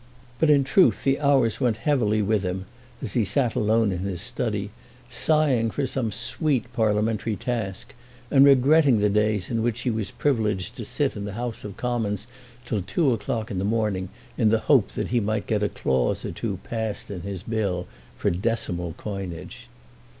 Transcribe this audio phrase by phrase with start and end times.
[0.39, 2.65] But in truth the hours went heavily with him
[3.03, 4.71] as he sat alone in his study,
[5.11, 7.93] sighing for some sweet parliamentary task,
[8.31, 11.77] and regretting the days in which he was privileged to sit in the House of
[11.77, 12.25] Commons
[12.65, 14.09] till two o'clock in the morning,
[14.39, 17.85] in the hope that he might get a clause or two passed in his Bill
[18.17, 19.67] for decimal coinage.